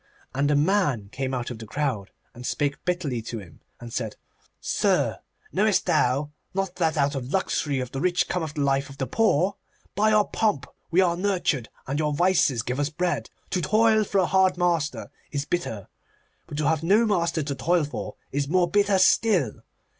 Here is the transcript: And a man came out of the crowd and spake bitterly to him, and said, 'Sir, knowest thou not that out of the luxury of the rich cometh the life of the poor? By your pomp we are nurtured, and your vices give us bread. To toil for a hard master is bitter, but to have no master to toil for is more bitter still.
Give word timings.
And 0.33 0.49
a 0.49 0.55
man 0.55 1.09
came 1.09 1.31
out 1.31 1.51
of 1.51 1.59
the 1.59 1.67
crowd 1.67 2.09
and 2.33 2.43
spake 2.43 2.83
bitterly 2.85 3.21
to 3.21 3.37
him, 3.37 3.61
and 3.79 3.93
said, 3.93 4.15
'Sir, 4.59 5.19
knowest 5.53 5.85
thou 5.85 6.31
not 6.55 6.77
that 6.77 6.97
out 6.97 7.13
of 7.13 7.27
the 7.27 7.31
luxury 7.37 7.79
of 7.79 7.91
the 7.91 8.01
rich 8.01 8.27
cometh 8.27 8.55
the 8.55 8.61
life 8.61 8.89
of 8.89 8.97
the 8.97 9.05
poor? 9.05 9.57
By 9.93 10.09
your 10.09 10.27
pomp 10.27 10.65
we 10.89 11.01
are 11.01 11.15
nurtured, 11.15 11.69
and 11.85 11.99
your 11.99 12.15
vices 12.15 12.63
give 12.63 12.79
us 12.79 12.89
bread. 12.89 13.29
To 13.51 13.61
toil 13.61 14.03
for 14.03 14.17
a 14.17 14.25
hard 14.25 14.57
master 14.57 15.11
is 15.31 15.45
bitter, 15.45 15.87
but 16.47 16.57
to 16.57 16.67
have 16.67 16.81
no 16.81 17.05
master 17.05 17.43
to 17.43 17.53
toil 17.53 17.83
for 17.83 18.15
is 18.31 18.47
more 18.47 18.67
bitter 18.67 18.97
still. 18.97 19.61